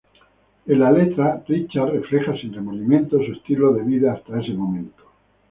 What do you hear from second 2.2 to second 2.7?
sin